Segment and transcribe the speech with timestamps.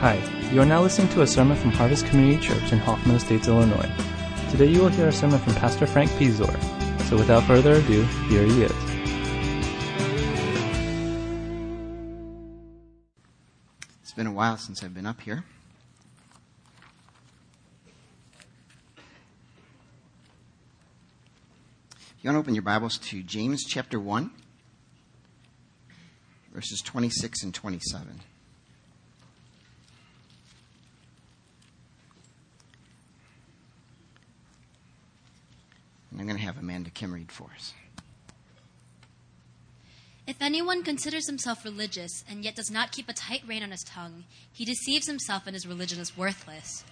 [0.00, 0.20] Hi,
[0.52, 3.90] you are now listening to a sermon from Harvest Community Church in Hoffman Estates, Illinois.
[4.50, 6.52] Today you will hear a sermon from Pastor Frank Piszczor.
[7.04, 8.72] So without further ado, here he is.
[14.02, 15.44] It's been a while since I've been up here.
[22.20, 24.30] You want to open your Bibles to James chapter 1,
[26.52, 28.20] verses 26 and 27.
[36.10, 37.74] And I'm going to have Amanda Kim read for us.
[40.26, 43.84] If anyone considers himself religious and yet does not keep a tight rein on his
[43.84, 46.84] tongue, he deceives himself and his religion is worthless.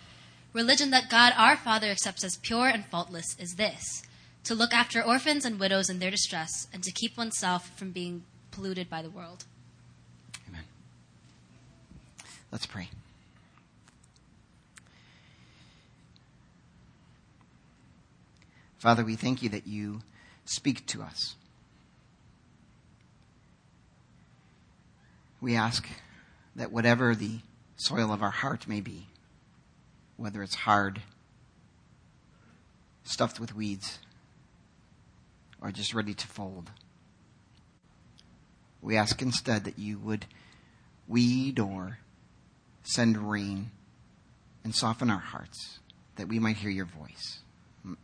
[0.53, 4.05] Religion that God our Father accepts as pure and faultless is this
[4.45, 8.23] to look after orphans and widows in their distress and to keep oneself from being
[8.53, 9.45] polluted by the world.
[10.49, 10.63] Amen.
[12.53, 12.89] Let's pray.
[18.85, 20.03] Father, we thank you that you
[20.45, 21.37] speak to us.
[25.41, 25.89] We ask
[26.55, 27.39] that whatever the
[27.77, 29.07] soil of our heart may be,
[30.19, 31.01] whether it's hard,
[33.05, 34.01] stuffed with weeds,
[35.63, 36.71] or just ready to fold,
[38.83, 40.27] we ask instead that you would
[41.09, 42.01] weed or
[42.83, 43.71] send rain
[44.63, 45.79] and soften our hearts,
[46.17, 47.39] that we might hear your voice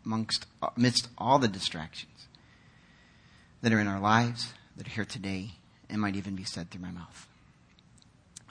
[0.05, 2.27] amongst, amidst all the distractions
[3.63, 5.53] that are in our lives, that are here today,
[5.89, 7.27] and might even be said through my mouth.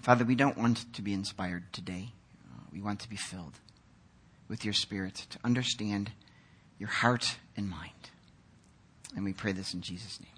[0.02, 2.12] Father, we don't want to be inspired today.
[2.50, 3.60] Uh, we want to be filled
[4.48, 6.12] with your Spirit to understand
[6.80, 7.92] your heart and mind.
[9.16, 10.32] And we pray this in Jesus' name.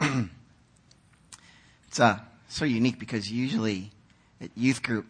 [0.00, 0.30] Amen.
[1.88, 2.18] it's uh,
[2.48, 3.90] so unique because usually
[4.40, 5.06] at youth group,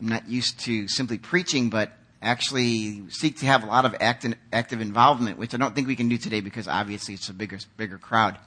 [0.00, 4.34] I'm not used to simply preaching, but actually seek to have a lot of active,
[4.52, 7.58] active involvement, which I don't think we can do today because obviously it's a bigger,
[7.76, 8.38] bigger crowd.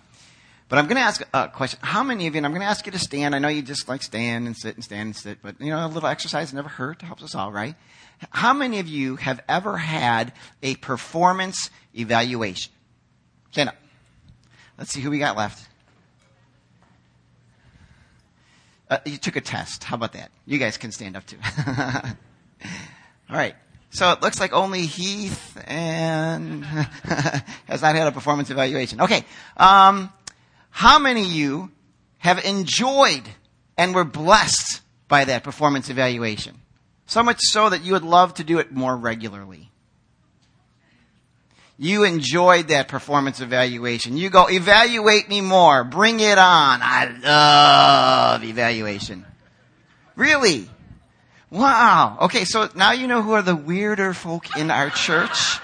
[0.69, 1.79] But I'm going to ask a question.
[1.83, 3.35] How many of you, and I'm going to ask you to stand.
[3.35, 5.85] I know you just like stand and sit and stand and sit, but you know,
[5.85, 7.01] a little exercise never hurt.
[7.01, 7.75] Helps us all, right?
[8.31, 12.71] How many of you have ever had a performance evaluation?
[13.51, 13.75] Stand up.
[14.77, 15.67] Let's see who we got left.
[18.89, 19.83] Uh, you took a test.
[19.83, 20.31] How about that?
[20.45, 21.37] You guys can stand up too.
[23.29, 23.55] All right.
[23.91, 29.01] So it looks like only Heath and has not had a performance evaluation.
[29.01, 29.23] Okay.
[29.55, 30.11] Um,
[30.71, 31.71] how many of you
[32.17, 33.23] have enjoyed
[33.77, 36.59] and were blessed by that performance evaluation?
[37.05, 39.69] So much so that you would love to do it more regularly.
[41.83, 44.15] You enjoyed that performance evaluation.
[44.15, 45.83] You go, evaluate me more.
[45.83, 46.79] Bring it on.
[46.81, 49.25] I love evaluation.
[50.15, 50.69] Really?
[51.49, 52.19] Wow.
[52.21, 55.59] Okay, so now you know who are the weirder folk in our church.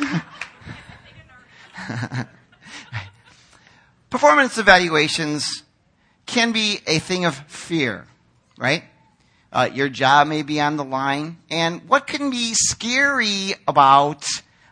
[4.10, 5.62] performance evaluations
[6.26, 8.08] can be a thing of fear,
[8.58, 8.82] right?
[9.52, 11.36] Uh, your job may be on the line.
[11.48, 14.26] And what can be scary about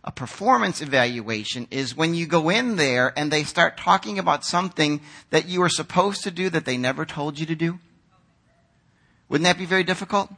[0.09, 5.03] a performance evaluation is when you go in there and they start talking about something
[5.29, 7.79] that you were supposed to do that they never told you to do.
[9.29, 10.33] Wouldn't that be very difficult?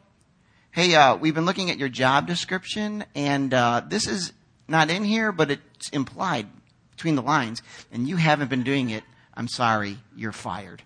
[0.73, 4.33] Hey, uh, we've been looking at your job description, and uh, this is
[4.67, 6.49] not in here, but it's implied
[6.91, 9.05] between the lines, and you haven't been doing it.
[9.35, 10.83] I'm sorry, you're fired.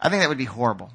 [0.00, 0.90] I think that would be horrible.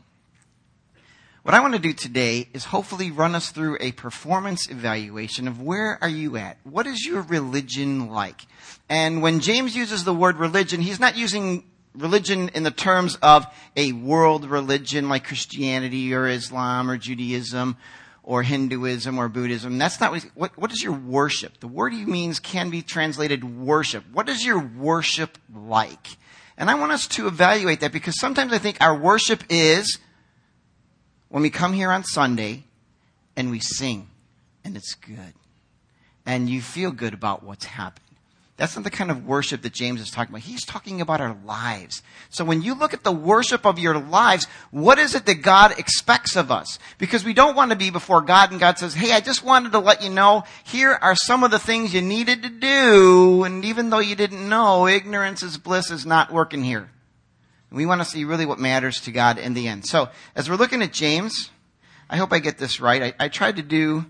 [1.47, 5.61] What I want to do today is hopefully run us through a performance evaluation of
[5.61, 6.57] where are you at?
[6.65, 8.41] What is your religion like?
[8.89, 11.63] And when James uses the word religion, he's not using
[11.95, 13.47] religion in the terms of
[13.77, 17.77] a world religion like Christianity or Islam or Judaism
[18.23, 19.77] or Hinduism or Buddhism.
[19.77, 21.61] That's not what, what, is your worship?
[21.61, 24.03] The word he means can be translated worship.
[24.11, 26.17] What is your worship like?
[26.57, 29.97] And I want us to evaluate that because sometimes I think our worship is
[31.29, 32.63] when we come here on Sunday
[33.35, 34.09] and we sing
[34.63, 35.33] and it's good
[36.25, 38.03] and you feel good about what's happened.
[38.57, 40.41] That's not the kind of worship that James is talking about.
[40.41, 42.01] He's talking about our lives.
[42.31, 45.77] So when you look at the worship of your lives, what is it that God
[45.77, 46.79] expects of us?
[46.97, 49.73] Because we don't want to be before God and God says, hey, I just wanted
[49.73, 53.43] to let you know, here are some of the things you needed to do.
[53.43, 56.89] And even though you didn't know, ignorance is bliss is not working here.
[57.71, 59.85] We want to see really what matters to God in the end.
[59.85, 61.49] So, as we're looking at James,
[62.09, 63.03] I hope I get this right.
[63.19, 64.05] I, I tried to do,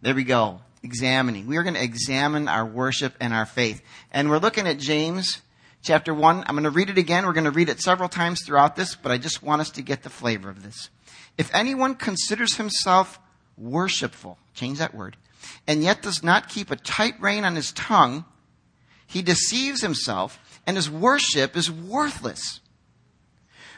[0.00, 1.46] there we go, examining.
[1.48, 3.82] We are going to examine our worship and our faith.
[4.12, 5.42] And we're looking at James
[5.82, 6.44] chapter 1.
[6.46, 7.26] I'm going to read it again.
[7.26, 9.82] We're going to read it several times throughout this, but I just want us to
[9.82, 10.88] get the flavor of this.
[11.36, 13.18] If anyone considers himself
[13.56, 15.16] worshipful, change that word,
[15.66, 18.24] and yet does not keep a tight rein on his tongue,
[19.06, 20.38] he deceives himself,
[20.68, 22.60] and his worship is worthless.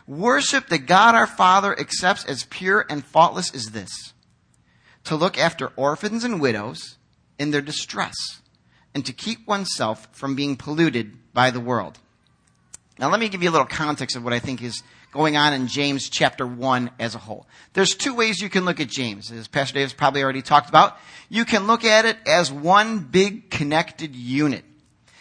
[0.08, 4.12] Worship that God our Father accepts as pure and faultless is this
[5.04, 6.96] to look after orphans and widows
[7.38, 8.42] in their distress,
[8.92, 11.98] and to keep oneself from being polluted by the world.
[12.98, 14.82] Now, let me give you a little context of what I think is
[15.12, 17.46] going on in James chapter 1 as a whole.
[17.72, 20.98] There's two ways you can look at James, as Pastor Dave's probably already talked about.
[21.28, 24.64] You can look at it as one big connected unit.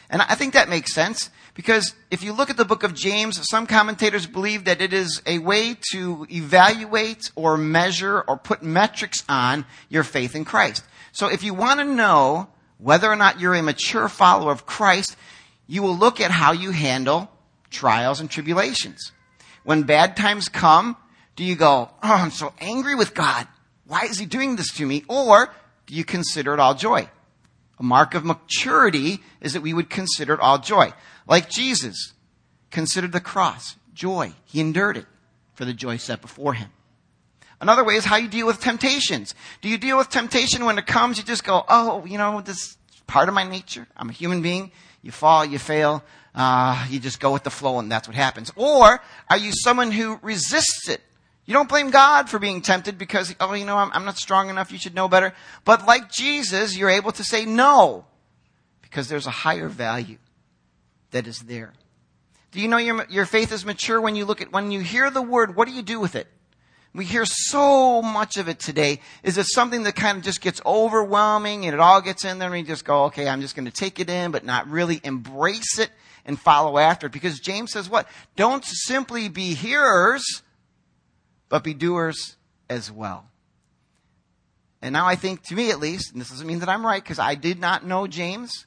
[0.09, 3.39] And I think that makes sense because if you look at the book of James,
[3.49, 9.23] some commentators believe that it is a way to evaluate or measure or put metrics
[9.27, 10.83] on your faith in Christ.
[11.11, 15.17] So if you want to know whether or not you're a mature follower of Christ,
[15.67, 17.29] you will look at how you handle
[17.69, 19.11] trials and tribulations.
[19.63, 20.95] When bad times come,
[21.35, 23.47] do you go, Oh, I'm so angry with God.
[23.85, 25.03] Why is he doing this to me?
[25.07, 25.51] Or
[25.87, 27.09] do you consider it all joy?
[27.79, 30.93] A mark of maturity is that we would consider it all joy.
[31.29, 32.13] Like Jesus
[32.71, 34.33] considered the cross joy.
[34.45, 35.05] He endured it
[35.53, 36.69] for the joy set before him.
[37.61, 39.35] Another way is how you deal with temptations.
[39.61, 42.57] Do you deal with temptation when it comes, you just go, oh, you know, this
[42.57, 43.85] is part of my nature.
[43.95, 44.71] I'm a human being.
[45.01, 46.03] You fall, you fail,
[46.33, 48.51] uh, you just go with the flow and that's what happens.
[48.55, 48.99] Or
[49.29, 51.01] are you someone who resists it?
[51.45, 54.49] You don't blame God for being tempted because, oh, you know, I'm, I'm not strong
[54.49, 54.71] enough.
[54.71, 55.33] You should know better.
[55.63, 58.05] But like Jesus, you're able to say no
[58.81, 60.17] because there's a higher value
[61.11, 61.73] that is there.
[62.51, 65.11] Do you know your, your faith is mature when you look at, when you hear
[65.11, 66.27] the word, what do you do with it?
[66.93, 68.99] We hear so much of it today.
[69.21, 72.47] Is it something that kind of just gets overwhelming and it all gets in there
[72.47, 74.99] and we just go, okay, I'm just going to take it in, but not really
[75.03, 75.91] embrace it
[76.25, 77.13] and follow after it?
[77.13, 78.07] Because James says what?
[78.35, 80.41] Don't simply be hearers,
[81.47, 82.37] but be doers
[82.69, 83.29] as well.
[84.81, 87.03] And now I think, to me at least, and this doesn't mean that I'm right
[87.03, 88.65] because I did not know James.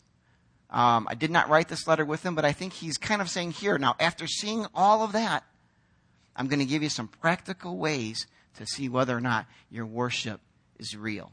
[0.73, 3.29] Um, I did not write this letter with him, but I think he's kind of
[3.29, 5.45] saying here, now, after seeing all of that,
[6.35, 8.27] I'm going to give you some practical ways
[8.57, 10.41] to see whether or not your worship
[10.79, 11.31] is real,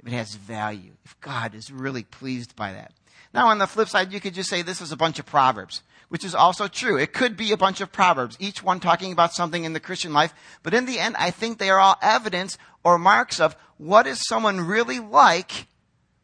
[0.00, 2.92] if it has value, if God is really pleased by that.
[3.32, 5.82] Now, on the flip side, you could just say this is a bunch of proverbs,
[6.08, 6.98] which is also true.
[6.98, 10.12] It could be a bunch of proverbs, each one talking about something in the Christian
[10.12, 10.34] life,
[10.64, 14.26] but in the end, I think they are all evidence or marks of what is
[14.26, 15.68] someone really like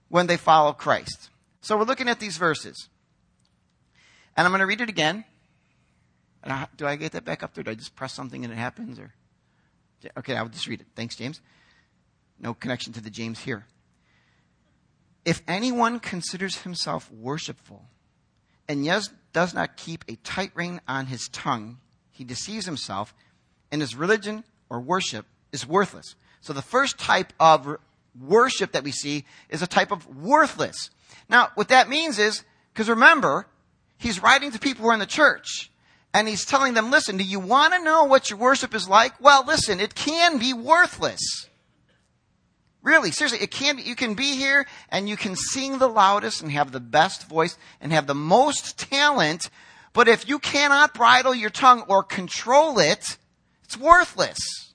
[0.08, 1.27] when they follow Christ.
[1.60, 2.88] So we're looking at these verses.
[4.36, 5.24] And I'm going to read it again.
[6.44, 7.64] I, do I get that back up there?
[7.64, 8.98] Do I just press something and it happens?
[8.98, 9.12] Or
[10.16, 10.86] okay, I'll just read it.
[10.94, 11.40] Thanks, James.
[12.38, 13.66] No connection to the James here.
[15.24, 17.84] If anyone considers himself worshipful
[18.68, 21.78] and yes, does not keep a tight rein on his tongue,
[22.10, 23.14] he deceives himself,
[23.70, 26.14] and his religion or worship is worthless.
[26.40, 27.76] So the first type of
[28.18, 30.90] worship that we see is a type of worthless.
[31.28, 33.46] Now, what that means is, because remember,
[33.98, 35.70] he's writing to people who are in the church.
[36.14, 39.20] And he's telling them, listen, do you want to know what your worship is like?
[39.20, 41.20] Well, listen, it can be worthless.
[42.82, 46.40] Really, seriously, it can be, you can be here and you can sing the loudest
[46.40, 49.50] and have the best voice and have the most talent,
[49.92, 53.18] but if you cannot bridle your tongue or control it,
[53.64, 54.67] it's worthless.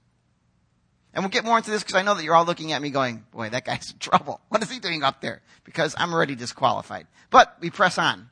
[1.14, 2.90] And we'll get more into this because I know that you're all looking at me
[2.90, 4.42] going, boy, that guy's in trouble.
[4.50, 5.42] What is he doing up there?
[5.64, 7.08] Because I'm already disqualified.
[7.30, 8.30] But we press on.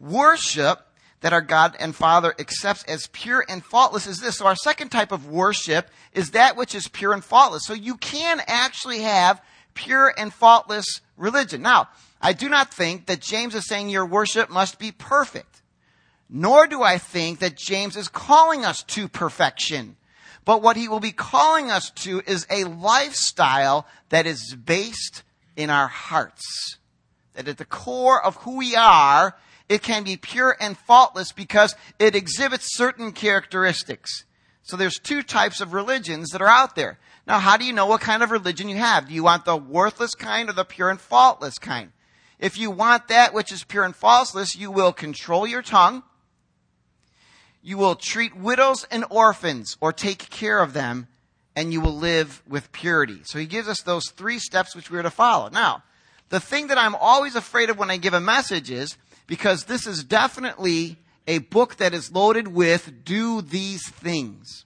[0.00, 0.84] Worship
[1.20, 4.38] that our God and Father accepts as pure and faultless is this.
[4.38, 7.64] So our second type of worship is that which is pure and faultless.
[7.64, 9.40] So you can actually have
[9.74, 11.62] pure and faultless religion.
[11.62, 11.88] Now,
[12.20, 15.62] I do not think that James is saying your worship must be perfect.
[16.28, 19.96] Nor do I think that James is calling us to perfection.
[20.44, 25.22] But what he will be calling us to is a lifestyle that is based
[25.56, 26.78] in our hearts.
[27.34, 29.36] That at the core of who we are,
[29.68, 34.24] it can be pure and faultless because it exhibits certain characteristics.
[34.62, 36.98] So there's two types of religions that are out there.
[37.26, 39.08] Now, how do you know what kind of religion you have?
[39.08, 41.92] Do you want the worthless kind or the pure and faultless kind?
[42.38, 46.02] If you want that which is pure and faultless, you will control your tongue
[47.62, 51.06] you will treat widows and orphans or take care of them,
[51.54, 53.20] and you will live with purity.
[53.24, 55.48] So he gives us those three steps which we are to follow.
[55.48, 55.84] Now,
[56.28, 59.86] the thing that I'm always afraid of when I give a message is because this
[59.86, 64.64] is definitely a book that is loaded with do these things.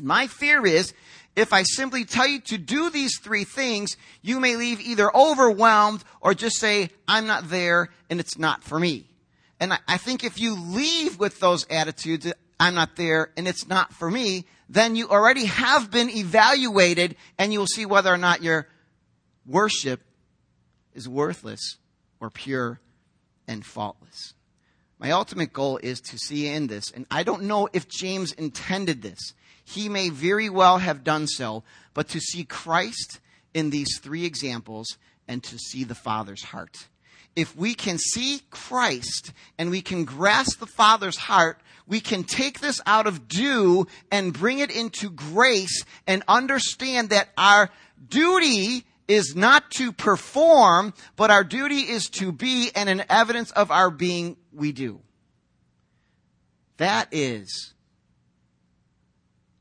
[0.00, 0.92] My fear is
[1.34, 6.02] if I simply tell you to do these three things, you may leave either overwhelmed
[6.20, 9.06] or just say, I'm not there and it's not for me.
[9.60, 13.66] And I, I think if you leave with those attitudes, I'm not there and it's
[13.66, 18.18] not for me, then you already have been evaluated and you will see whether or
[18.18, 18.66] not your
[19.46, 20.00] worship
[20.94, 21.76] is worthless
[22.20, 22.80] or pure
[23.46, 24.34] and faultless.
[24.98, 29.02] My ultimate goal is to see in this, and I don't know if James intended
[29.02, 29.34] this.
[29.62, 33.20] He may very well have done so, but to see Christ
[33.52, 34.96] in these three examples
[35.28, 36.88] and to see the Father's heart.
[37.36, 42.60] If we can see Christ and we can grasp the Father's heart, we can take
[42.60, 47.70] this out of do and bring it into grace and understand that our
[48.08, 53.70] duty is not to perform, but our duty is to be, and an evidence of
[53.70, 55.00] our being, we do.
[56.78, 57.74] That is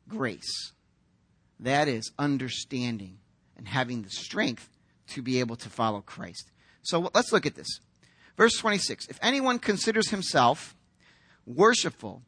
[0.08, 0.72] grace.
[1.60, 3.20] That is understanding
[3.56, 4.68] and having the strength
[5.10, 6.52] to be able to follow Christ.
[6.86, 7.80] So let's look at this.
[8.38, 9.08] Verse 26.
[9.08, 10.76] If anyone considers himself
[11.46, 12.22] worshipful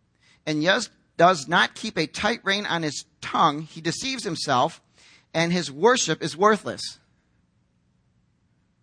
[0.45, 4.81] and yes, does not keep a tight rein on his tongue, he deceives himself
[5.33, 6.99] and his worship is worthless.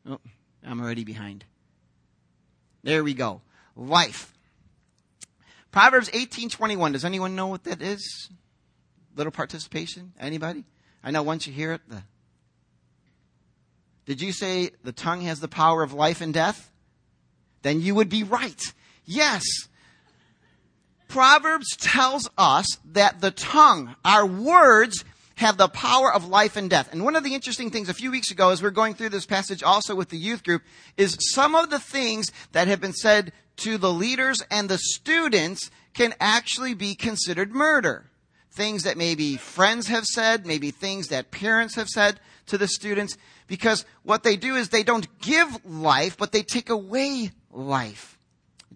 [0.09, 0.21] Oh,
[0.65, 1.45] I'm already behind.
[2.83, 3.41] There we go.
[3.77, 4.33] Life.
[5.71, 6.93] Proverbs 18:21.
[6.93, 8.29] Does anyone know what that is?
[9.17, 10.13] Little participation?
[10.21, 10.65] Anybody?
[11.03, 12.03] I know once you hear it, the
[14.07, 16.71] Did you say the tongue has the power of life and death?
[17.63, 18.61] Then you would be right.
[19.07, 19.45] Yes.
[21.09, 25.05] Proverbs tells us that the tongue, our words,
[25.37, 26.93] have the power of life and death.
[26.93, 29.27] And one of the interesting things a few weeks ago, as we're going through this
[29.27, 30.63] passage also with the youth group,
[30.97, 35.71] is some of the things that have been said to the leaders and the students
[35.93, 38.11] can actually be considered murder.
[38.53, 43.17] Things that maybe friends have said, maybe things that parents have said to the students,
[43.47, 48.19] because what they do is they don't give life, but they take away life.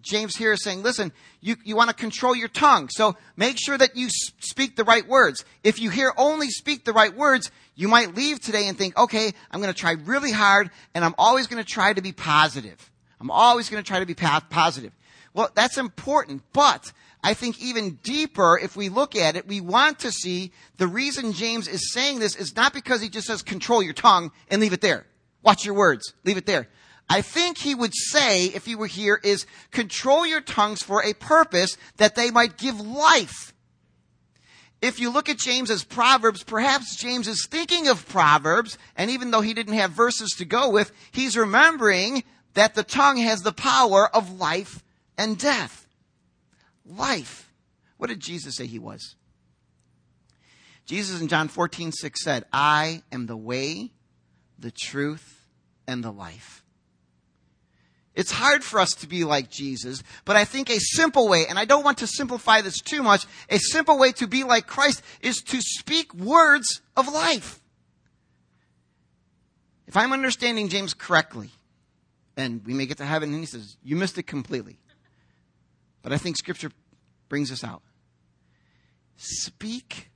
[0.01, 1.11] James here is saying, listen,
[1.41, 2.89] you, you want to control your tongue.
[2.89, 5.43] So make sure that you speak the right words.
[5.63, 9.33] If you hear only speak the right words, you might leave today and think, okay,
[9.51, 12.91] I'm going to try really hard and I'm always going to try to be positive.
[13.19, 14.93] I'm always going to try to be positive.
[15.33, 19.99] Well, that's important, but I think even deeper, if we look at it, we want
[19.99, 23.83] to see the reason James is saying this is not because he just says control
[23.83, 25.05] your tongue and leave it there.
[25.43, 26.13] Watch your words.
[26.23, 26.69] Leave it there.
[27.09, 31.13] I think he would say, if he were here, is control your tongues for a
[31.13, 33.53] purpose that they might give life.
[34.81, 39.41] If you look at James's Proverbs, perhaps James is thinking of Proverbs, and even though
[39.41, 42.23] he didn't have verses to go with, he's remembering
[42.53, 44.83] that the tongue has the power of life
[45.17, 45.87] and death.
[46.89, 47.51] Life.
[47.97, 49.15] What did Jesus say he was?
[50.85, 53.91] Jesus in John 14, 6 said, I am the way,
[54.57, 55.45] the truth,
[55.87, 56.63] and the life.
[58.15, 61.59] It's hard for us to be like Jesus, but I think a simple way, and
[61.59, 65.03] I don't want to simplify this too much, a simple way to be like Christ
[65.21, 67.61] is to speak words of life.
[69.87, 71.51] If I'm understanding James correctly,
[72.35, 74.79] and we may get to heaven and he says, You missed it completely.
[76.09, 76.71] But I think scripture
[77.27, 77.83] brings us out.
[79.15, 80.09] Speak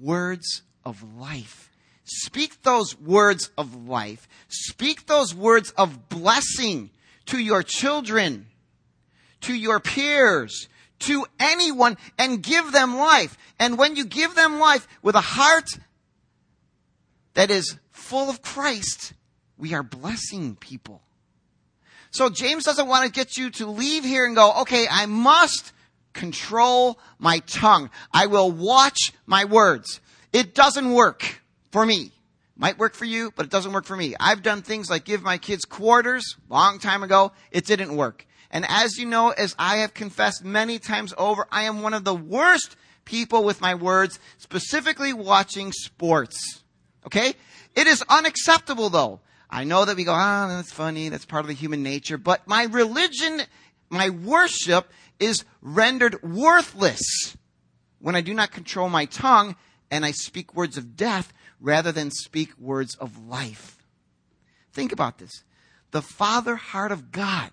[0.00, 1.72] words of life.
[2.04, 4.28] Speak those words of life.
[4.46, 6.90] Speak those words of blessing
[7.26, 8.46] to your children,
[9.40, 10.68] to your peers,
[11.00, 13.36] to anyone, and give them life.
[13.58, 15.70] And when you give them life with a heart
[17.34, 19.12] that is full of Christ,
[19.58, 21.02] we are blessing people.
[22.12, 25.72] So James doesn't want to get you to leave here and go, okay, I must
[26.12, 27.88] control my tongue.
[28.12, 30.00] I will watch my words.
[30.30, 31.40] It doesn't work
[31.70, 32.12] for me.
[32.54, 34.14] Might work for you, but it doesn't work for me.
[34.20, 37.32] I've done things like give my kids quarters long time ago.
[37.50, 38.26] It didn't work.
[38.50, 42.04] And as you know, as I have confessed many times over, I am one of
[42.04, 42.76] the worst
[43.06, 46.62] people with my words, specifically watching sports.
[47.06, 47.32] Okay?
[47.74, 49.20] It is unacceptable though.
[49.52, 51.10] I know that we go, ah, that's funny.
[51.10, 52.16] That's part of the human nature.
[52.16, 53.42] But my religion,
[53.90, 54.90] my worship
[55.20, 57.36] is rendered worthless
[58.00, 59.54] when I do not control my tongue
[59.90, 63.76] and I speak words of death rather than speak words of life.
[64.72, 65.44] Think about this.
[65.90, 67.50] The Father heart of God,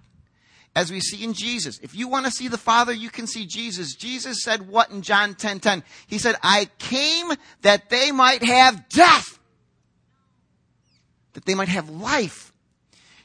[0.75, 1.79] as we see in Jesus.
[1.79, 3.94] If you want to see the Father, you can see Jesus.
[3.94, 5.84] Jesus said what in John 10 10?
[6.08, 9.38] He said, I came that they might have death,
[11.33, 12.51] that they might have life.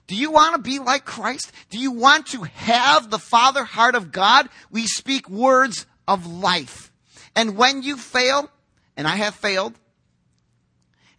[0.07, 1.51] Do you want to be like Christ?
[1.71, 4.49] Do you want to have the Father heart of God?
[4.71, 6.93] We speak words of life.
[7.35, 8.51] And when you fail,
[8.97, 9.75] and I have failed,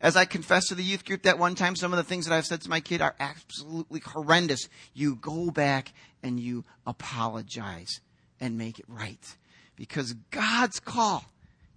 [0.01, 2.35] As I confessed to the youth group that one time, some of the things that
[2.35, 4.69] I've said to my kid are absolutely horrendous.
[4.93, 8.01] You go back and you apologize
[8.39, 9.35] and make it right.
[9.75, 11.25] Because God's call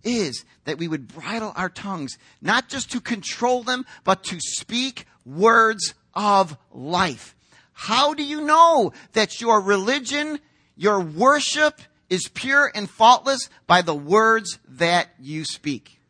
[0.05, 5.07] is that we would bridle our tongues, not just to control them, but to speak
[5.25, 7.35] words of life.
[7.73, 10.41] How do you know that your religion,
[10.77, 13.49] your worship is pure and faultless?
[13.67, 16.01] By the words that you speak.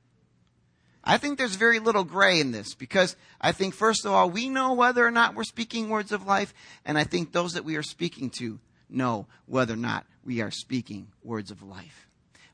[1.04, 4.48] I think there's very little gray in this because I think, first of all, we
[4.48, 6.52] know whether or not we're speaking words of life,
[6.84, 10.50] and I think those that we are speaking to know whether or not we are
[10.50, 12.07] speaking words of life.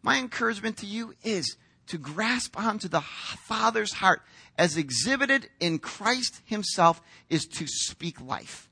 [0.05, 1.57] My encouragement to you is
[1.87, 4.21] to grasp onto the Father's heart
[4.59, 8.69] as exhibited in Christ Himself is to speak life.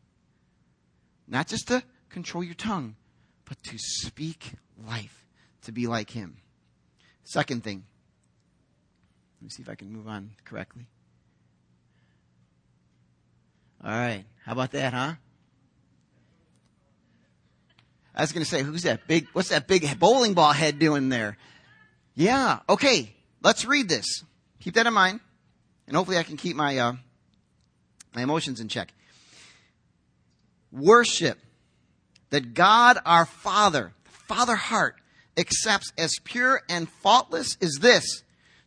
[1.27, 2.97] Not just to control your tongue,
[3.47, 4.53] but to speak
[4.87, 5.27] life,
[5.63, 6.37] to be like Him.
[7.25, 7.85] Second thing,
[9.41, 10.87] let me see if I can move on correctly.
[13.83, 14.25] All right.
[14.45, 15.15] How about that, huh?
[18.15, 21.09] I was going to say, who's that big, what's that big bowling ball head doing
[21.09, 21.39] there?
[22.15, 22.61] Yeah.
[22.69, 23.15] Okay.
[23.43, 24.25] Let's read this.
[24.61, 25.21] Keep that in mind.
[25.87, 26.95] And hopefully I can keep my, uh,
[28.15, 28.93] my emotions in check.
[30.71, 31.39] Worship
[32.31, 34.97] that God our Father, Father heart,
[35.37, 38.23] accepts as pure and faultless is this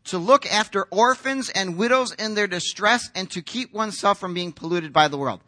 [0.06, 4.52] to look after orphans and widows in their distress and to keep oneself from being
[4.52, 5.42] polluted by the world.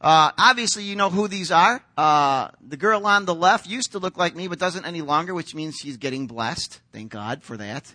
[0.00, 1.82] Uh, obviously, you know who these are.
[1.96, 5.34] Uh, the girl on the left used to look like me, but doesn't any longer,
[5.34, 6.80] which means she's getting blessed.
[6.92, 7.94] Thank God for that.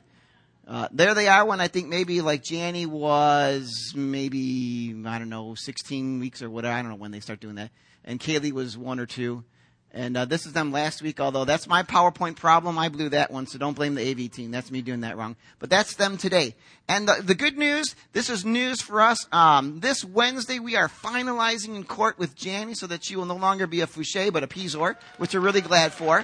[0.67, 5.55] Uh, there they are when I think maybe like Janny was maybe, I don't know,
[5.55, 6.75] 16 weeks or whatever.
[6.75, 7.71] I don't know when they start doing that.
[8.05, 9.43] And Kaylee was one or two.
[9.91, 12.77] And uh, this is them last week, although that's my PowerPoint problem.
[12.77, 14.51] I blew that one, so don't blame the AV team.
[14.51, 15.35] That's me doing that wrong.
[15.57, 16.53] But that's them today.
[16.87, 19.25] And the, the good news, this is news for us.
[19.31, 23.35] Um, this Wednesday, we are finalizing in court with Janny so that she will no
[23.35, 26.23] longer be a Fouché, but a Piszczor, which we're really glad for.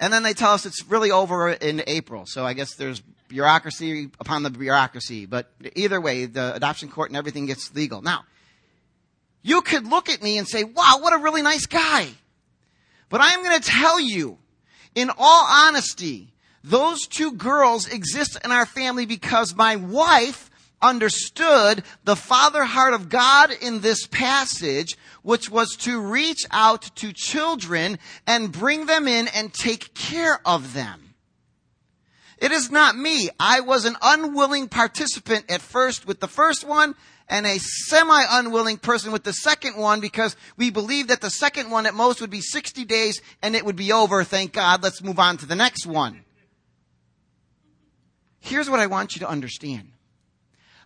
[0.00, 2.24] And then they tell us it's really over in April.
[2.26, 5.26] So I guess there's bureaucracy upon the bureaucracy.
[5.26, 8.02] But either way, the adoption court and everything gets legal.
[8.02, 8.24] Now,
[9.42, 12.08] you could look at me and say, wow, what a really nice guy.
[13.08, 14.38] But I'm going to tell you,
[14.94, 22.16] in all honesty, those two girls exist in our family because my wife understood the
[22.16, 28.52] father heart of God in this passage, which was to reach out to children and
[28.52, 31.14] bring them in and take care of them.
[32.38, 33.30] It is not me.
[33.40, 36.94] I was an unwilling participant at first with the first one
[37.28, 41.70] and a semi unwilling person with the second one because we believe that the second
[41.70, 44.24] one at most would be 60 days and it would be over.
[44.24, 44.82] Thank God.
[44.82, 46.24] Let's move on to the next one.
[48.40, 49.92] Here's what I want you to understand.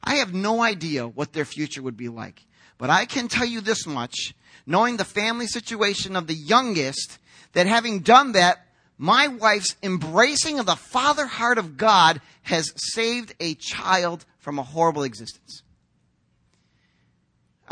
[0.03, 2.45] I have no idea what their future would be like,
[2.77, 4.35] but I can tell you this much,
[4.67, 7.19] knowing the family situation of the youngest,
[7.53, 8.67] that having done that,
[8.99, 14.65] my wife's embracing of the father heart of God has saved a child from a
[14.65, 15.63] horrible existence.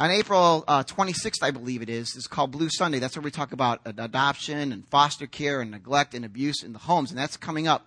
[0.01, 3.01] On April uh, 26th, I believe it is, is called Blue Sunday.
[3.01, 6.79] That's where we talk about adoption and foster care and neglect and abuse in the
[6.79, 7.85] homes, and that's coming up.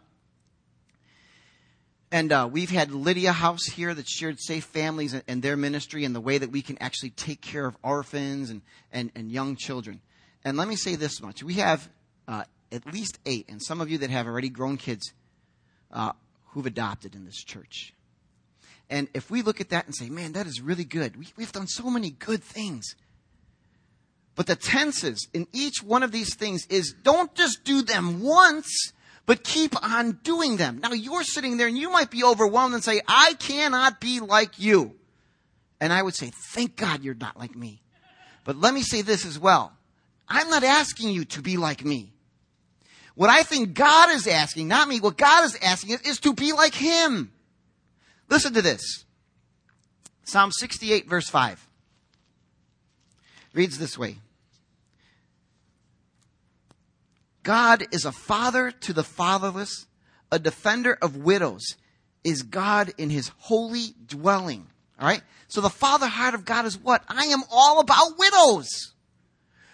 [2.12, 6.06] And uh, we've had Lydia House here that shared safe families and, and, their ministry
[6.06, 9.56] and the way that we can actually take care of orphans and, and, and young
[9.56, 10.00] children.
[10.46, 11.42] And let me say this much.
[11.42, 11.90] We have
[12.28, 15.14] uh, at least eight, and some of you that have already grown kids
[15.92, 16.12] uh,
[16.50, 17.92] who've adopted in this church.
[18.94, 21.52] And if we look at that and say, man, that is really good, we, we've
[21.52, 22.96] done so many good things.
[24.36, 28.94] But the tenses in each one of these things is don't just do them once,
[29.26, 30.78] but keep on doing them.
[30.78, 34.60] Now you're sitting there and you might be overwhelmed and say, I cannot be like
[34.60, 34.94] you.
[35.82, 37.82] And I would say, thank God you're not like me.
[38.44, 39.74] But let me say this as well.
[40.30, 42.14] I'm not asking you to be like me.
[43.16, 46.34] What I think God is asking, not me, what God is asking is, is to
[46.34, 47.33] be like Him.
[48.34, 49.06] Listen to this.
[50.24, 51.68] Psalm 68 verse 5
[53.54, 54.18] reads this way.
[57.44, 59.86] God is a father to the fatherless,
[60.32, 61.76] a defender of widows
[62.24, 64.66] is God in his holy dwelling.
[65.00, 65.22] All right?
[65.48, 67.04] So the father heart of God is what?
[67.08, 68.94] I am all about widows.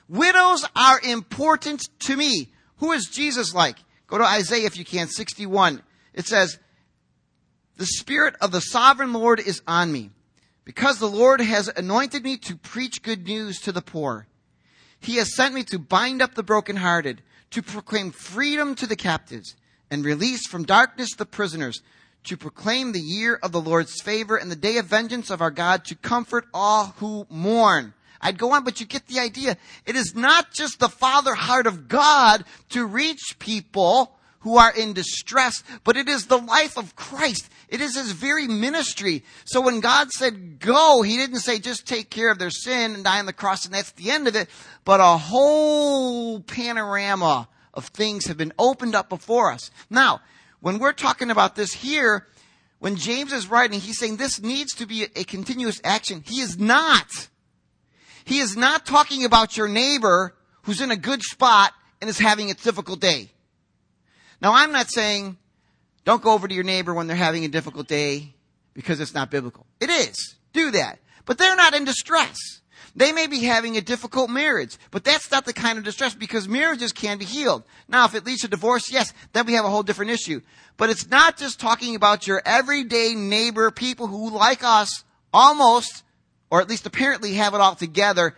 [0.09, 2.49] Widows are important to me.
[2.79, 3.77] Who is Jesus like?
[4.07, 5.81] Go to Isaiah if you can, 61.
[6.13, 6.59] It says,
[7.79, 10.11] the Spirit of the sovereign Lord is on me,
[10.65, 14.27] because the Lord has anointed me to preach good news to the poor.
[14.99, 19.55] He has sent me to bind up the brokenhearted, to proclaim freedom to the captives,
[19.89, 21.81] and release from darkness the prisoners,
[22.25, 25.49] to proclaim the year of the Lord's favor and the day of vengeance of our
[25.49, 27.93] God to comfort all who mourn.
[28.19, 29.55] I'd go on, but you get the idea.
[29.85, 34.93] It is not just the father heart of God to reach people who are in
[34.93, 37.49] distress, but it is the life of Christ.
[37.67, 39.23] It is his very ministry.
[39.45, 43.03] So when God said go, he didn't say just take care of their sin and
[43.03, 44.49] die on the cross and that's the end of it,
[44.85, 49.71] but a whole panorama of things have been opened up before us.
[49.89, 50.21] Now,
[50.61, 52.25] when we're talking about this here,
[52.79, 56.23] when James is writing, he's saying this needs to be a continuous action.
[56.25, 57.27] He is not.
[58.23, 62.51] He is not talking about your neighbor who's in a good spot and is having
[62.51, 63.31] a difficult day.
[64.41, 65.37] Now, I'm not saying
[66.05, 68.33] don't go over to your neighbor when they're having a difficult day
[68.73, 69.65] because it's not biblical.
[69.79, 70.35] It is.
[70.53, 70.99] Do that.
[71.25, 72.37] But they're not in distress.
[72.95, 76.47] They may be having a difficult marriage, but that's not the kind of distress because
[76.47, 77.63] marriages can be healed.
[77.87, 80.41] Now, if it leads to divorce, yes, then we have a whole different issue.
[80.77, 86.03] But it's not just talking about your everyday neighbor, people who, like us, almost,
[86.49, 88.35] or at least apparently have it all together.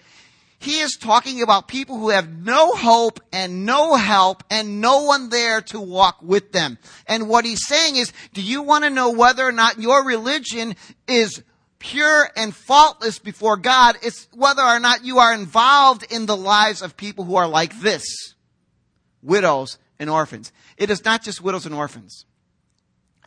[0.62, 5.30] He is talking about people who have no hope and no help and no one
[5.30, 6.78] there to walk with them.
[7.08, 10.76] And what he's saying is, do you want to know whether or not your religion
[11.08, 11.42] is
[11.80, 13.96] pure and faultless before God?
[14.04, 17.80] It's whether or not you are involved in the lives of people who are like
[17.80, 18.36] this.
[19.24, 20.52] Widows and orphans.
[20.78, 22.26] It is not just widows and orphans.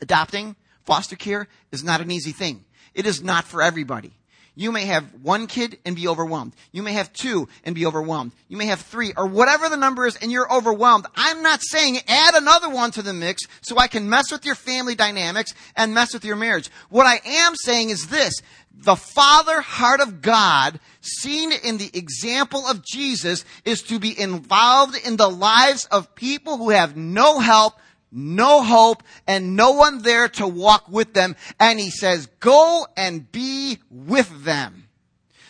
[0.01, 2.65] Adopting, foster care is not an easy thing.
[2.95, 4.13] It is not for everybody.
[4.57, 6.55] You may have one kid and be overwhelmed.
[6.71, 8.33] You may have two and be overwhelmed.
[8.49, 11.07] You may have three or whatever the number is and you're overwhelmed.
[11.17, 14.55] I'm not saying add another one to the mix so I can mess with your
[14.55, 16.71] family dynamics and mess with your marriage.
[16.89, 18.35] What I am saying is this.
[18.77, 24.97] The father heart of God seen in the example of Jesus is to be involved
[25.05, 27.75] in the lives of people who have no help,
[28.15, 31.37] no hope, and no one there to walk with them.
[31.59, 34.89] And he says, go and be with them.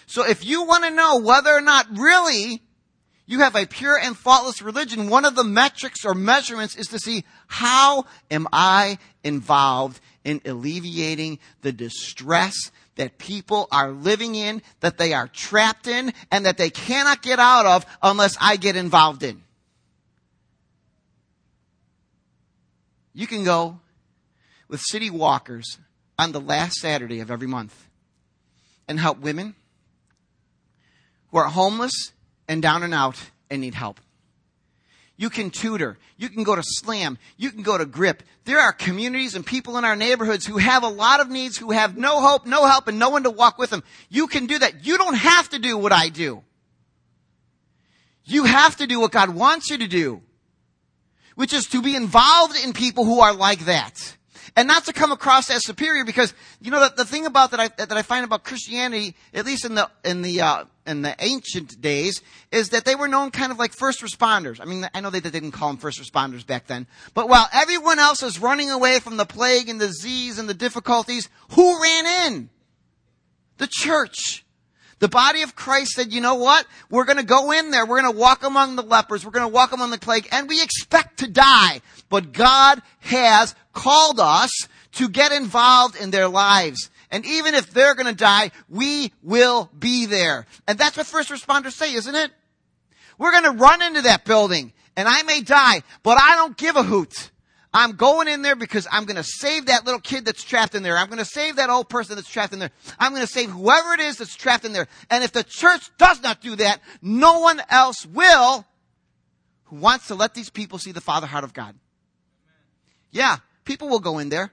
[0.06, 2.62] So if you want to know whether or not really
[3.26, 6.98] you have a pure and faultless religion, one of the metrics or measurements is to
[6.98, 12.54] see how am I involved in alleviating the distress
[12.96, 17.38] that people are living in, that they are trapped in, and that they cannot get
[17.38, 19.43] out of unless I get involved in.
[23.14, 23.78] You can go
[24.68, 25.78] with city walkers
[26.18, 27.88] on the last Saturday of every month
[28.88, 29.54] and help women
[31.30, 32.12] who are homeless
[32.48, 34.00] and down and out and need help.
[35.16, 35.96] You can tutor.
[36.16, 37.18] You can go to SLAM.
[37.36, 38.24] You can go to GRIP.
[38.46, 41.70] There are communities and people in our neighborhoods who have a lot of needs, who
[41.70, 43.84] have no hope, no help, and no one to walk with them.
[44.08, 44.84] You can do that.
[44.84, 46.42] You don't have to do what I do.
[48.24, 50.22] You have to do what God wants you to do
[51.34, 54.16] which is to be involved in people who are like that.
[54.56, 57.60] And not to come across as superior because, you know, the, the thing about that
[57.60, 61.16] I, that I find about Christianity, at least in the, in the, uh, in the
[61.18, 64.60] ancient days, is that they were known kind of like first responders.
[64.60, 66.86] I mean, I know they, they didn't call them first responders back then.
[67.14, 70.54] But while everyone else is running away from the plague and the disease and the
[70.54, 72.50] difficulties, who ran in?
[73.58, 74.43] The church.
[74.98, 76.66] The body of Christ said, you know what?
[76.90, 77.84] We're going to go in there.
[77.84, 79.24] We're going to walk among the lepers.
[79.24, 81.80] We're going to walk among the plague and we expect to die.
[82.08, 84.50] But God has called us
[84.92, 86.90] to get involved in their lives.
[87.10, 90.46] And even if they're going to die, we will be there.
[90.66, 92.30] And that's what first responders say, isn't it?
[93.18, 96.76] We're going to run into that building and I may die, but I don't give
[96.76, 97.30] a hoot.
[97.74, 100.84] I'm going in there because I'm going to save that little kid that's trapped in
[100.84, 100.96] there.
[100.96, 102.70] I'm going to save that old person that's trapped in there.
[103.00, 104.86] I'm going to save whoever it is that's trapped in there.
[105.10, 108.64] And if the church does not do that, no one else will
[109.64, 111.74] who wants to let these people see the Father heart of God.
[113.10, 114.52] Yeah, people will go in there.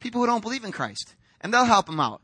[0.00, 1.14] People who don't believe in Christ.
[1.42, 2.22] And they'll help them out.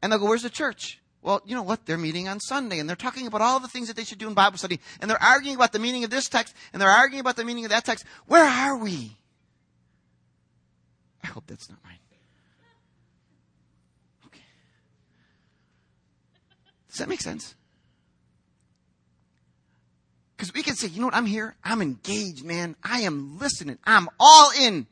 [0.00, 1.00] And they'll go, where's the church?
[1.22, 1.86] Well, you know what?
[1.86, 4.28] They're meeting on Sunday and they're talking about all the things that they should do
[4.28, 4.78] in Bible study.
[5.00, 7.64] And they're arguing about the meaning of this text and they're arguing about the meaning
[7.64, 8.04] of that text.
[8.26, 9.16] Where are we?
[11.22, 11.98] I hope that's not mine.
[14.26, 14.40] Okay.
[16.88, 17.54] Does that make sense?
[20.36, 22.74] Because we can say, you know what, I'm here, I'm engaged, man.
[22.82, 23.78] I am listening.
[23.84, 24.86] I'm all in.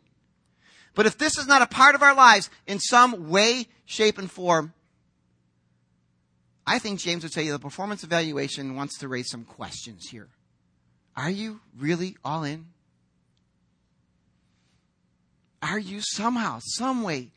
[0.94, 4.30] But if this is not a part of our lives in some way, shape, and
[4.30, 4.74] form,
[6.66, 10.28] I think James would say the performance evaluation wants to raise some questions here.
[11.16, 12.66] Are you really all in?
[15.62, 17.32] Are you somehow, some way,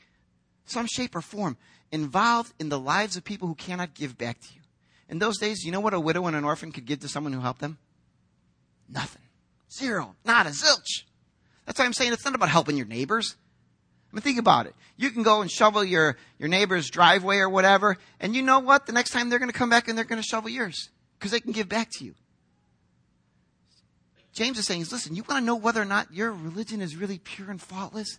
[0.65, 1.57] some shape or form
[1.91, 4.61] involved in the lives of people who cannot give back to you?
[5.09, 7.33] In those days, you know what a widow and an orphan could give to someone
[7.33, 7.77] who helped them?
[8.87, 9.23] Nothing.
[9.71, 10.15] Zero.
[10.23, 11.03] Not a zilch.
[11.65, 13.35] That's why I'm saying it's not about helping your neighbors.
[14.11, 14.75] I mean, think about it.
[14.97, 18.85] You can go and shovel your, your neighbor's driveway or whatever, and you know what?
[18.85, 21.31] The next time they're going to come back and they're going to shovel yours because
[21.31, 22.15] they can give back to you.
[24.33, 27.17] James is saying, listen, you want to know whether or not your religion is really
[27.17, 28.17] pure and faultless?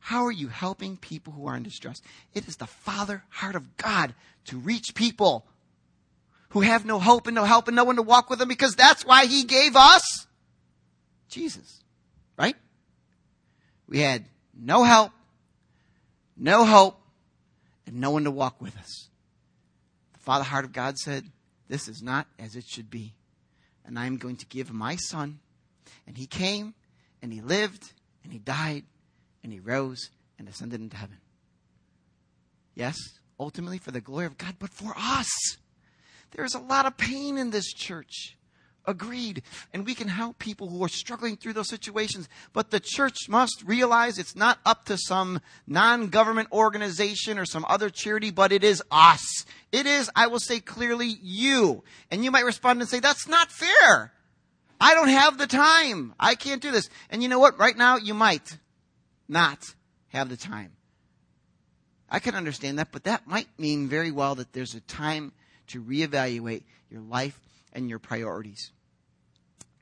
[0.00, 2.02] How are you helping people who are in distress?
[2.34, 4.14] It is the Father heart of God
[4.46, 5.46] to reach people
[6.50, 8.76] who have no hope and no help and no one to walk with them because
[8.76, 10.26] that's why He gave us
[11.28, 11.82] Jesus.
[12.38, 12.56] Right?
[13.88, 15.12] We had no help,
[16.36, 17.00] no hope,
[17.86, 19.08] and no one to walk with us.
[20.12, 21.30] The Father heart of God said,
[21.68, 23.14] This is not as it should be.
[23.84, 25.40] And I am going to give my Son.
[26.06, 26.74] And He came,
[27.22, 28.84] and He lived, and He died,
[29.42, 31.18] and He rose, and ascended into heaven.
[32.74, 32.96] Yes,
[33.38, 35.56] ultimately for the glory of God, but for us.
[36.32, 38.36] There's a lot of pain in this church.
[38.86, 39.42] Agreed.
[39.72, 42.28] And we can help people who are struggling through those situations.
[42.52, 47.64] But the church must realize it's not up to some non government organization or some
[47.66, 49.46] other charity, but it is us.
[49.72, 51.82] It is, I will say clearly, you.
[52.10, 54.12] And you might respond and say, that's not fair.
[54.80, 56.14] I don't have the time.
[56.18, 56.88] I can't do this.
[57.10, 57.58] And you know what?
[57.58, 58.58] Right now, you might
[59.28, 59.74] not
[60.08, 60.72] have the time.
[62.10, 65.32] I can understand that, but that might mean very well that there's a time
[65.68, 67.40] to reevaluate your life
[67.72, 68.70] and your priorities.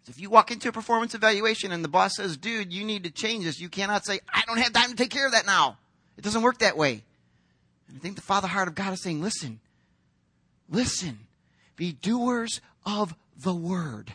[0.05, 3.05] So if you walk into a performance evaluation and the boss says, dude, you need
[3.05, 5.47] to change this, you cannot say, I don't have time to take care of that
[5.47, 5.79] now.
[6.17, 7.05] It doesn't work that way.
[7.89, 9.61] And I think the Father heart of God is saying, listen,
[10.69, 11.21] listen,
[11.77, 14.13] be doers of the word.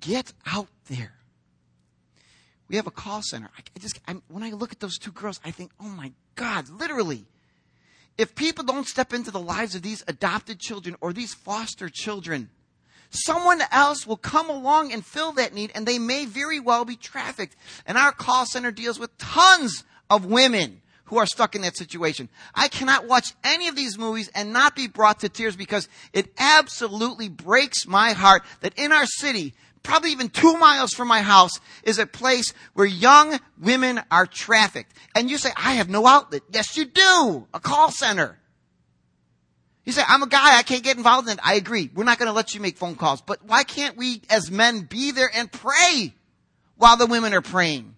[0.00, 1.12] Get out there.
[2.68, 3.50] We have a call center.
[3.56, 6.68] I just, I'm, when I look at those two girls, I think, oh my God,
[6.68, 7.24] literally.
[8.16, 12.50] If people don't step into the lives of these adopted children or these foster children,
[13.10, 16.96] someone else will come along and fill that need and they may very well be
[16.96, 17.56] trafficked.
[17.86, 22.28] And our call center deals with tons of women who are stuck in that situation.
[22.54, 26.32] I cannot watch any of these movies and not be brought to tears because it
[26.38, 31.52] absolutely breaks my heart that in our city, probably even two miles from my house,
[31.82, 34.92] is a place where young women are trafficked.
[35.14, 36.42] And you say, I have no outlet.
[36.52, 37.46] Yes, you do.
[37.54, 38.38] A call center.
[39.84, 41.40] You say, I'm a guy, I can't get involved in it.
[41.42, 41.90] I agree.
[41.94, 43.22] We're not going to let you make phone calls.
[43.22, 46.14] But why can't we as men be there and pray
[46.76, 47.96] while the women are praying?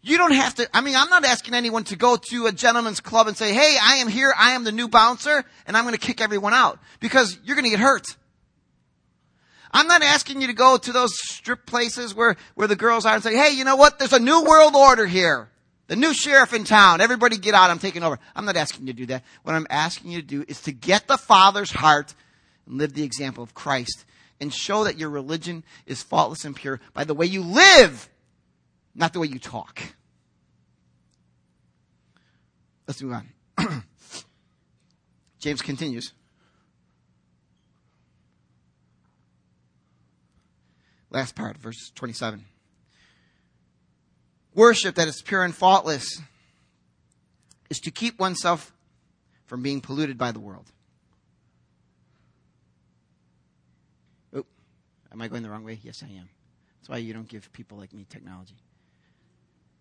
[0.00, 3.00] You don't have to, I mean, I'm not asking anyone to go to a gentleman's
[3.00, 5.94] club and say, hey, I am here, I am the new bouncer, and I'm going
[5.94, 6.78] to kick everyone out.
[7.00, 8.06] Because you're going to get hurt.
[9.76, 13.12] I'm not asking you to go to those strip places where, where the girls are
[13.12, 13.98] and say, hey, you know what?
[13.98, 15.50] There's a new world order here.
[15.88, 17.02] The new sheriff in town.
[17.02, 17.68] Everybody get out.
[17.68, 18.18] I'm taking over.
[18.34, 19.22] I'm not asking you to do that.
[19.42, 22.14] What I'm asking you to do is to get the Father's heart
[22.66, 24.06] and live the example of Christ
[24.40, 28.08] and show that your religion is faultless and pure by the way you live,
[28.94, 29.82] not the way you talk.
[32.88, 33.28] Let's move on.
[35.38, 36.12] James continues.
[41.16, 42.44] Last part, verse 27
[44.54, 46.20] worship that is pure and faultless
[47.70, 48.74] is to keep oneself
[49.46, 50.70] from being polluted by the world.
[54.34, 54.44] Oh,
[55.10, 55.78] am I going the wrong way?
[55.82, 56.28] Yes, I am.
[56.80, 58.56] That's why you don't give people like me technology.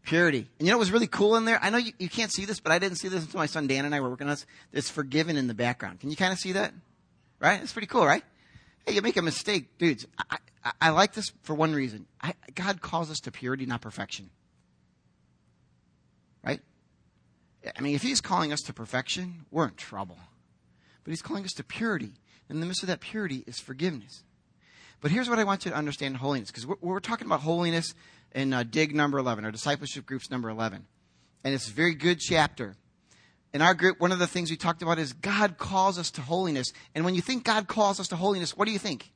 [0.04, 0.48] Purity.
[0.58, 1.60] And you know what was really cool in there?
[1.62, 3.67] I know you, you can't see this, but I didn't see this until my son
[3.67, 4.45] Dan and I were working on this.
[4.71, 6.00] It's forgiven in the background.
[6.00, 6.74] Can you kind of see that?
[7.41, 7.62] Right?
[7.62, 8.24] It's pretty cool, right?
[8.86, 9.78] Hey, you make a mistake.
[9.78, 12.08] Dudes, I, I, I like this for one reason.
[12.21, 14.32] I, God calls us to purity, not perfection.
[16.43, 16.60] Right?
[17.78, 20.17] I mean, if he's calling us to perfection, we're in trouble.
[21.04, 22.13] But he's calling us to purity.
[22.49, 24.23] In the midst of that purity is forgiveness.
[25.01, 27.93] But here's what I want you to understand holiness, because we're, we're, talking about holiness
[28.34, 30.86] in uh, DIG number 11, our discipleship group's number 11.
[31.43, 32.75] And it's a very good chapter.
[33.54, 36.21] In our group, one of the things we talked about is God calls us to
[36.21, 36.71] holiness.
[36.93, 39.12] And when you think God calls us to holiness, what do you think?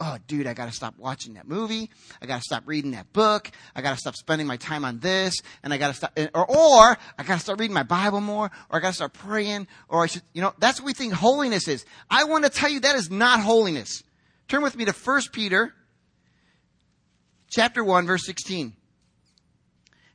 [0.00, 1.90] Oh, dude, I got to stop watching that movie.
[2.22, 3.50] I got to stop reading that book.
[3.76, 5.34] I got to stop spending my time on this.
[5.62, 8.50] And I got to stop, or, or I got to start reading my Bible more,
[8.70, 11.12] or I got to start praying, or I should, you know, that's what we think
[11.12, 11.84] holiness is.
[12.08, 14.02] I want to tell you that is not holiness.
[14.48, 15.74] Turn with me to 1 Peter
[17.50, 18.72] chapter 1, verse 16.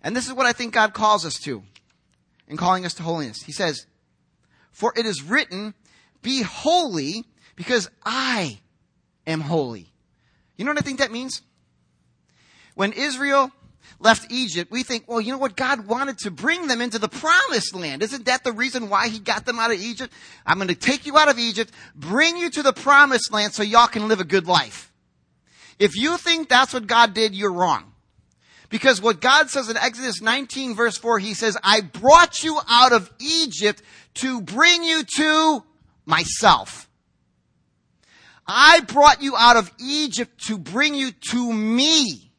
[0.02, 1.63] And this is what I think God calls us to
[2.48, 3.43] in calling us to holiness.
[3.43, 3.86] He says,
[4.71, 5.74] For it is written,
[6.21, 8.60] Be holy because I
[9.27, 9.91] am holy.
[10.57, 11.41] You know what I think that means?
[12.75, 13.51] When Israel
[13.99, 15.55] left Egypt, we think, well, you know what?
[15.55, 18.03] God wanted to bring them into the promised land.
[18.03, 20.13] Isn't that the reason why he got them out of Egypt?
[20.45, 23.63] I'm going to take you out of Egypt, bring you to the promised land so
[23.63, 24.91] y'all can live a good life.
[25.79, 27.91] If you think that's what God did, you're wrong.
[28.69, 32.93] Because what God says in Exodus 19 verse 4, He says, I brought you out
[32.93, 33.81] of Egypt
[34.15, 35.63] to bring you to
[36.05, 36.89] myself.
[38.47, 42.31] I brought you out of Egypt to bring you to me.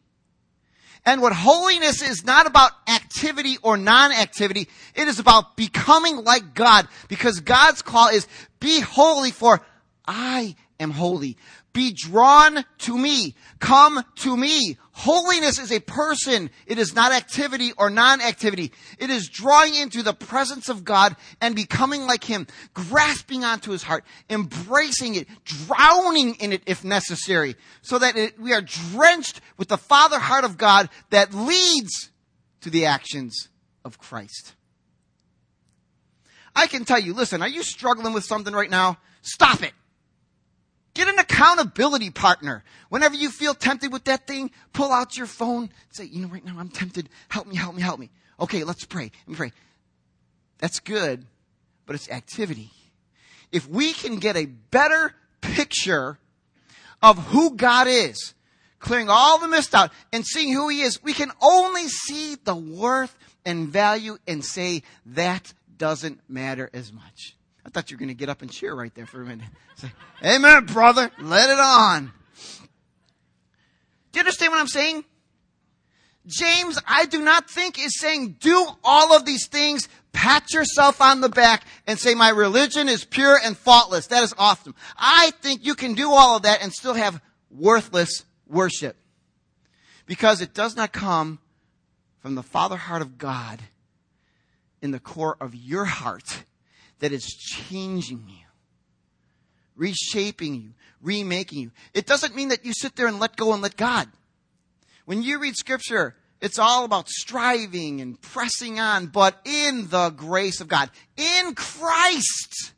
[1.04, 4.68] And what holiness is not about activity or non-activity.
[4.94, 8.26] It is about becoming like God because God's call is
[8.58, 9.64] be holy for
[10.04, 11.36] I am holy.
[11.76, 13.34] Be drawn to me.
[13.58, 14.78] Come to me.
[14.92, 16.48] Holiness is a person.
[16.66, 18.72] It is not activity or non-activity.
[18.98, 23.82] It is drawing into the presence of God and becoming like Him, grasping onto His
[23.82, 29.68] heart, embracing it, drowning in it if necessary, so that it, we are drenched with
[29.68, 32.08] the Father heart of God that leads
[32.62, 33.50] to the actions
[33.84, 34.54] of Christ.
[36.54, 38.96] I can tell you, listen, are you struggling with something right now?
[39.20, 39.74] Stop it.
[40.96, 42.64] Get an accountability partner.
[42.88, 45.68] Whenever you feel tempted with that thing, pull out your phone.
[45.90, 47.10] Say, you know, right now I'm tempted.
[47.28, 48.08] Help me, help me, help me.
[48.40, 49.10] Okay, let's pray.
[49.26, 49.52] Let me pray.
[50.56, 51.26] That's good,
[51.84, 52.70] but it's activity.
[53.52, 56.18] If we can get a better picture
[57.02, 58.32] of who God is,
[58.78, 62.56] clearing all the mist out and seeing who He is, we can only see the
[62.56, 67.35] worth and value and say that doesn't matter as much.
[67.66, 69.48] I thought you were going to get up and cheer right there for a minute.
[69.74, 69.90] Say,
[70.24, 71.10] Amen, brother.
[71.18, 72.12] Let it on.
[74.12, 75.04] Do you understand what I'm saying?
[76.26, 81.20] James, I do not think is saying do all of these things, pat yourself on
[81.20, 84.08] the back and say my religion is pure and faultless.
[84.08, 84.74] That is awesome.
[84.96, 88.96] I think you can do all of that and still have worthless worship.
[90.06, 91.40] Because it does not come
[92.20, 93.60] from the father heart of God
[94.80, 96.44] in the core of your heart
[97.00, 98.46] that is changing you,
[99.74, 101.70] reshaping you, remaking you.
[101.94, 104.08] It doesn't mean that you sit there and let go and let God.
[105.04, 110.60] When you read scripture, it's all about striving and pressing on, but in the grace
[110.60, 112.72] of God, in Christ.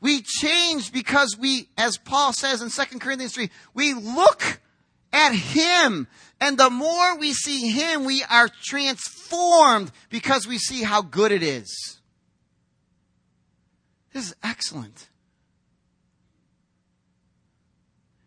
[0.00, 4.60] We change because we, as Paul says in 2 Corinthians 3, we look
[5.12, 6.06] at Him.
[6.40, 11.42] And the more we see Him, we are transformed because we see how good it
[11.42, 11.98] is.
[14.12, 15.08] This is excellent.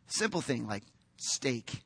[0.07, 0.83] Simple thing like
[1.17, 1.83] steak.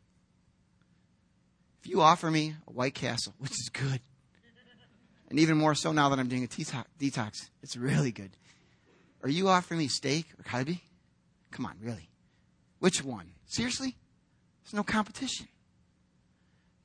[1.83, 4.01] If you offer me a White Castle, which is good,
[5.29, 8.31] and even more so now that I'm doing a detox, it's really good.
[9.21, 10.81] Are you offering me steak or kalbi?
[11.51, 12.09] Come on, really.
[12.79, 13.31] Which one?
[13.45, 13.95] Seriously?
[14.63, 15.47] There's no competition.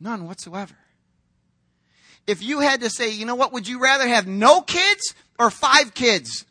[0.00, 0.74] None whatsoever.
[2.26, 5.50] If you had to say, you know what, would you rather have no kids or
[5.50, 6.44] five kids?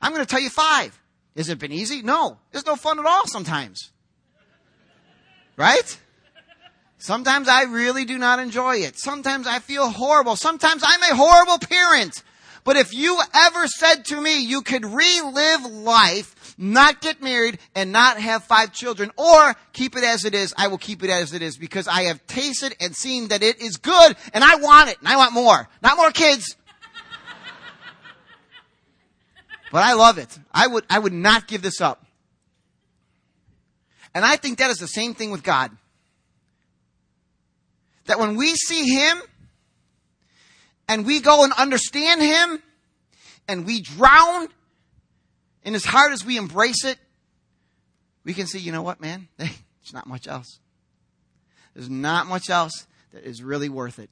[0.00, 0.98] I'm going to tell you five.
[1.36, 2.02] Has it been easy?
[2.02, 2.38] No.
[2.52, 3.90] It's no fun at all sometimes.
[5.56, 5.98] Right?
[6.98, 8.98] Sometimes I really do not enjoy it.
[8.98, 10.36] Sometimes I feel horrible.
[10.36, 12.22] Sometimes I'm a horrible parent.
[12.64, 17.92] But if you ever said to me you could relive life not get married and
[17.92, 21.32] not have five children or keep it as it is, I will keep it as
[21.32, 24.90] it is because I have tasted and seen that it is good and I want
[24.90, 25.68] it and I want more.
[25.82, 26.56] Not more kids.
[29.70, 30.36] but I love it.
[30.52, 32.04] I would, I would not give this up.
[34.14, 35.70] And I think that is the same thing with God.
[38.06, 39.22] That when we see Him
[40.88, 42.62] and we go and understand Him
[43.46, 44.48] and we drown
[45.68, 46.96] and as hard as we embrace it,
[48.24, 49.28] we can see, you know what, man?
[49.36, 50.60] There's not much else.
[51.74, 54.08] There's not much else that is really worth it.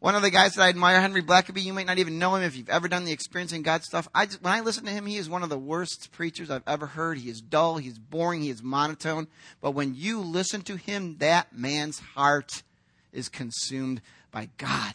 [0.00, 2.42] One of the guys that I admire, Henry Blackaby, you might not even know him
[2.42, 4.08] if you've ever done the experiencing God stuff.
[4.12, 6.66] I just, when I listen to him, he is one of the worst preachers I've
[6.66, 7.18] ever heard.
[7.18, 9.28] He is dull, he is boring, he is monotone.
[9.60, 12.64] But when you listen to him, that man's heart
[13.12, 14.94] is consumed by God.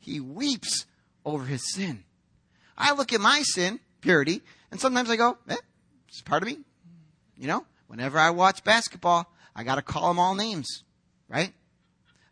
[0.00, 0.86] He weeps
[1.24, 2.02] over his sin.
[2.76, 4.42] I look at my sin purity.
[4.70, 5.56] And sometimes I go, eh,
[6.08, 6.58] it's part of me.
[7.38, 10.84] You know, whenever I watch basketball, I got to call them all names,
[11.28, 11.52] right?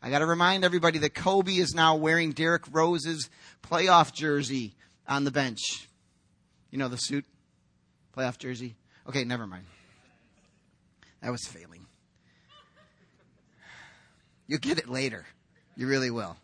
[0.02, 3.30] I got to remind everybody that Kobe is now wearing Derrick Rose's
[3.62, 4.74] playoff jersey
[5.08, 5.88] on the bench.
[6.70, 7.24] You know the suit,
[8.16, 8.76] playoff jersey.
[9.08, 9.64] Okay, never mind.
[11.22, 11.86] That was failing.
[14.46, 15.26] You'll get it later.
[15.76, 16.36] You really will.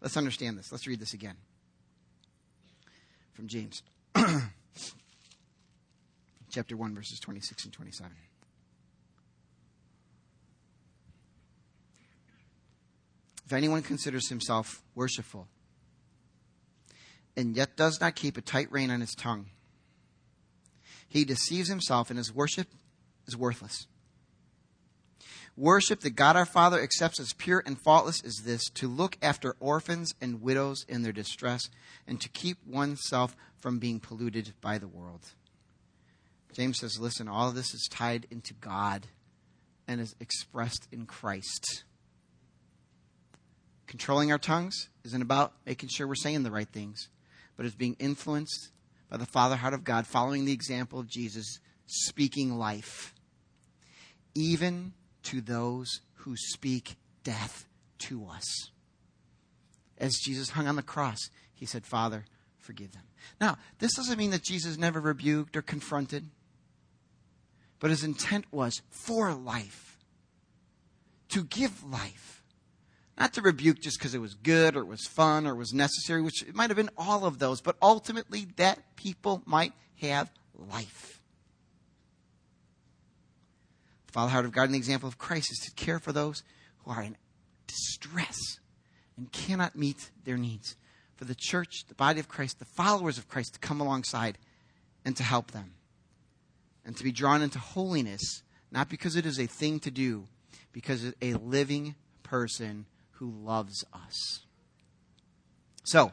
[0.00, 0.72] Let's understand this.
[0.72, 1.36] Let's read this again
[3.40, 3.82] from James.
[6.50, 8.12] Chapter 1, verses 26 and 27.
[13.46, 15.48] If anyone considers himself worshipful
[17.34, 19.46] and yet does not keep a tight rein on his tongue,
[21.08, 22.68] he deceives himself, and his worship
[23.26, 23.86] is worthless.
[25.60, 29.56] Worship that God our Father accepts as pure and faultless is this to look after
[29.60, 31.68] orphans and widows in their distress,
[32.06, 35.20] and to keep oneself from being polluted by the world.
[36.54, 39.08] James says, listen, all of this is tied into God
[39.86, 41.84] and is expressed in Christ.
[43.86, 47.10] Controlling our tongues isn't about making sure we're saying the right things,
[47.58, 48.70] but it's being influenced
[49.10, 53.14] by the Father heart of God, following the example of Jesus, speaking life,
[54.34, 54.94] even
[55.24, 57.66] to those who speak death
[57.98, 58.70] to us.
[59.98, 61.18] As Jesus hung on the cross,
[61.54, 62.24] he said, Father,
[62.58, 63.02] forgive them.
[63.40, 66.26] Now, this doesn't mean that Jesus never rebuked or confronted,
[67.78, 69.98] but his intent was for life,
[71.28, 72.42] to give life.
[73.18, 76.22] Not to rebuke just because it was good or it was fun or was necessary,
[76.22, 81.19] which it might have been all of those, but ultimately that people might have life.
[84.10, 86.42] Follow the heart of God and the example of Christ is to care for those
[86.78, 87.16] who are in
[87.66, 88.58] distress
[89.16, 90.76] and cannot meet their needs.
[91.16, 94.38] For the church, the body of Christ, the followers of Christ to come alongside
[95.04, 95.74] and to help them.
[96.84, 98.42] And to be drawn into holiness,
[98.72, 100.26] not because it is a thing to do,
[100.72, 104.40] because a living person who loves us.
[105.84, 106.12] So,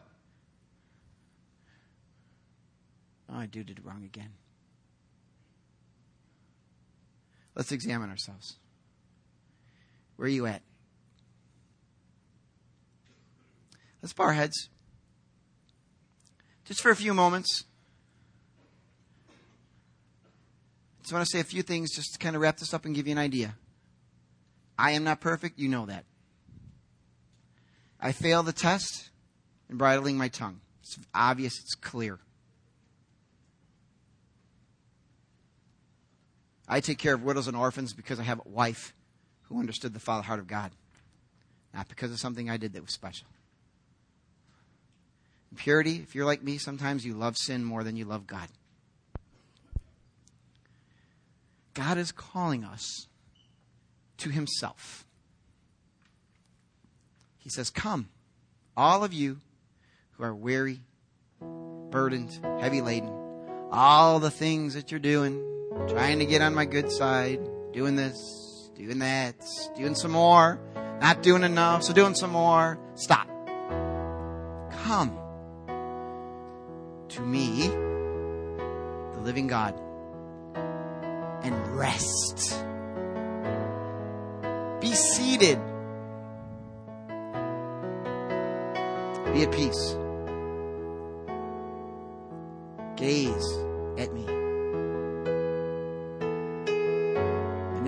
[3.30, 4.34] oh, I did it wrong again.
[7.58, 8.58] Let's examine ourselves.
[10.16, 10.62] Where are you at?
[14.00, 14.70] Let's bow our heads.
[16.66, 17.64] Just for a few moments.
[19.30, 19.34] I
[21.02, 22.94] Just want to say a few things just to kind of wrap this up and
[22.94, 23.56] give you an idea.
[24.78, 25.58] I am not perfect.
[25.58, 26.06] You know that.
[28.00, 29.10] I fail the test
[29.68, 30.62] in bridling my tongue.
[30.84, 32.20] It's obvious, it's clear.
[36.68, 38.94] I take care of widows and orphans because I have a wife
[39.44, 40.72] who understood the Father heart of God,
[41.74, 43.28] not because of something I did that was special.
[45.56, 48.48] Purity, if you're like me, sometimes you love sin more than you love God.
[51.74, 53.08] God is calling us
[54.18, 55.06] to Himself.
[57.38, 58.10] He says, Come,
[58.76, 59.38] all of you
[60.12, 60.82] who are weary,
[61.40, 63.12] burdened, heavy laden,
[63.72, 65.42] all the things that you're doing,
[65.88, 67.40] trying to get on my good side,
[67.74, 69.36] doing this, doing that,
[69.76, 70.60] doing some more,
[71.02, 72.80] not doing enough, so doing some more.
[72.96, 73.28] Stop.
[74.84, 75.18] Come
[77.10, 79.80] to me, the living God,
[81.44, 82.64] and rest.
[84.82, 85.60] Be seated
[89.38, 89.96] Be at peace.
[92.96, 93.58] Gaze
[94.00, 94.37] at me.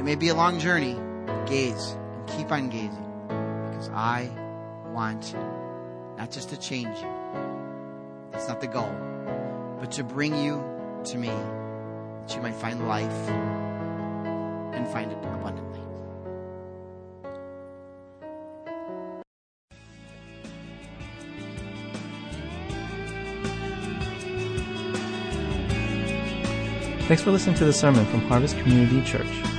[0.10, 0.98] May be a long journey,
[1.46, 3.06] gaze and keep on gazing
[3.70, 4.28] because I
[4.88, 5.36] want
[6.18, 7.12] not just to change you.
[8.32, 8.92] That's not the goal,
[9.80, 10.64] but to bring you
[11.04, 13.30] to me that you might find life
[14.74, 15.80] and find it abundantly.
[27.08, 29.59] Thanks for listening to the sermon from Harvest Community Church.